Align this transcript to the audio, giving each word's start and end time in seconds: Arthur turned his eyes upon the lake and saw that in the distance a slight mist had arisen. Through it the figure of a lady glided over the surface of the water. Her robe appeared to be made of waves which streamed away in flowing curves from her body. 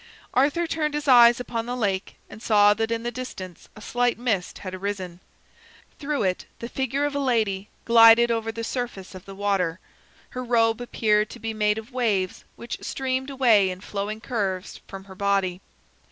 Arthur 0.33 0.65
turned 0.65 0.95
his 0.95 1.07
eyes 1.07 1.39
upon 1.39 1.67
the 1.67 1.75
lake 1.75 2.15
and 2.27 2.41
saw 2.41 2.73
that 2.73 2.89
in 2.89 3.03
the 3.03 3.11
distance 3.11 3.69
a 3.75 3.81
slight 3.81 4.17
mist 4.17 4.57
had 4.57 4.73
arisen. 4.73 5.19
Through 5.99 6.23
it 6.23 6.45
the 6.57 6.67
figure 6.69 7.05
of 7.05 7.13
a 7.13 7.19
lady 7.19 7.69
glided 7.85 8.31
over 8.31 8.51
the 8.51 8.63
surface 8.63 9.13
of 9.13 9.25
the 9.25 9.35
water. 9.35 9.79
Her 10.31 10.43
robe 10.43 10.81
appeared 10.81 11.29
to 11.29 11.39
be 11.39 11.53
made 11.53 11.77
of 11.77 11.93
waves 11.93 12.43
which 12.55 12.79
streamed 12.81 13.29
away 13.29 13.69
in 13.69 13.79
flowing 13.81 14.21
curves 14.21 14.81
from 14.87 15.03
her 15.03 15.13
body. 15.13 15.61